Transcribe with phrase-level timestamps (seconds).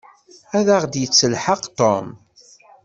[0.57, 2.07] Ad aɣ-d-yettelḥaq Tom.